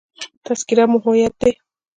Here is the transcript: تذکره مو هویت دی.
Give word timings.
تذکره 0.45 0.83
مو 0.91 0.97
هویت 1.03 1.33
دی. 1.41 1.51